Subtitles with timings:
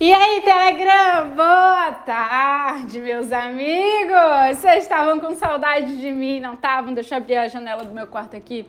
[0.00, 1.30] E aí, Telegram?
[1.34, 4.56] Boa tarde, meus amigos!
[4.56, 6.94] Vocês estavam com saudade de mim, não estavam?
[6.94, 8.64] Deixa eu abrir a janela do meu quarto aqui.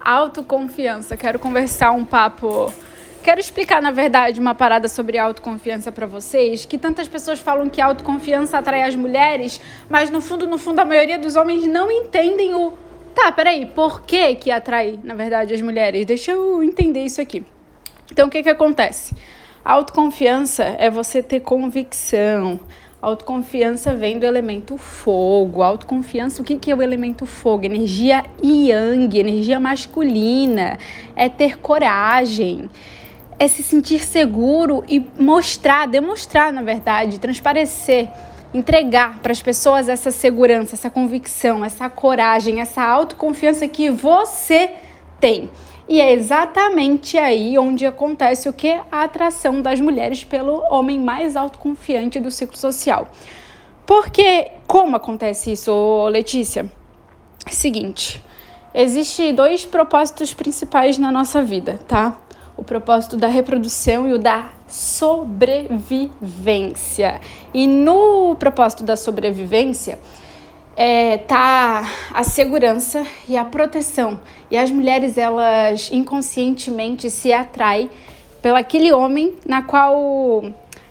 [0.00, 1.16] Autoconfiança.
[1.16, 2.74] Quero conversar um papo.
[3.22, 6.66] Quero explicar, na verdade, uma parada sobre autoconfiança para vocês.
[6.66, 10.84] Que tantas pessoas falam que autoconfiança atrai as mulheres, mas no fundo, no fundo, a
[10.84, 12.76] maioria dos homens não entendem o.
[13.14, 16.04] Tá, peraí, por que que atrai, na verdade, as mulheres?
[16.04, 17.46] Deixa eu entender isso aqui.
[18.10, 19.14] Então, o que que acontece?
[19.66, 22.60] Autoconfiança é você ter convicção.
[23.02, 25.60] Autoconfiança vem do elemento fogo.
[25.60, 27.64] Autoconfiança, o que, que é o elemento fogo?
[27.64, 30.78] Energia yang, energia masculina.
[31.16, 32.70] É ter coragem.
[33.40, 38.08] É se sentir seguro e mostrar, demonstrar, na verdade, transparecer,
[38.54, 44.70] entregar para as pessoas essa segurança, essa convicção, essa coragem, essa autoconfiança que você
[45.18, 45.50] tem.
[45.88, 48.80] E é exatamente aí onde acontece o que?
[48.90, 53.08] A atração das mulheres pelo homem mais autoconfiante do ciclo social.
[53.86, 56.66] Porque como acontece isso, Letícia?
[57.48, 58.20] Seguinte,
[58.74, 62.18] existe dois propósitos principais na nossa vida, tá?
[62.56, 67.20] O propósito da reprodução e o da sobrevivência.
[67.54, 70.00] E no propósito da sobrevivência,
[70.76, 74.20] é, tá a segurança e a proteção.
[74.50, 77.90] E as mulheres, elas inconscientemente se atraem
[78.42, 80.44] pelo aquele homem na qual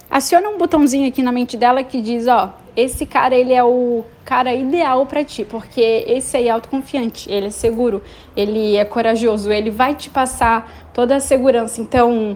[0.09, 4.03] aciona um botãozinho aqui na mente dela que diz, ó, esse cara ele é o
[4.25, 8.01] cara ideal para ti, porque esse aí é autoconfiante, ele é seguro,
[8.35, 11.79] ele é corajoso, ele vai te passar toda a segurança.
[11.79, 12.35] Então,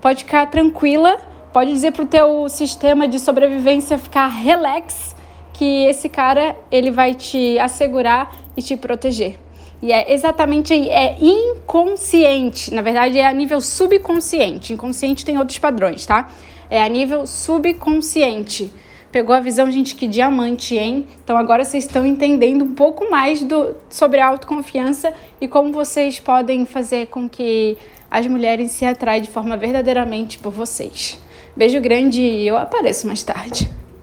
[0.00, 1.18] pode ficar tranquila,
[1.52, 5.16] pode dizer pro teu sistema de sobrevivência ficar relax
[5.60, 9.38] que esse cara ele vai te assegurar e te proteger.
[9.82, 14.72] E é exatamente é inconsciente, na verdade é a nível subconsciente.
[14.72, 16.30] Inconsciente tem outros padrões, tá?
[16.70, 18.72] É a nível subconsciente.
[19.12, 21.06] Pegou a visão, gente, que diamante, hein?
[21.22, 26.18] Então agora vocês estão entendendo um pouco mais do, sobre a autoconfiança e como vocês
[26.18, 27.76] podem fazer com que
[28.10, 31.20] as mulheres se atraem de forma verdadeiramente por vocês.
[31.54, 33.79] Beijo grande e eu apareço mais tarde.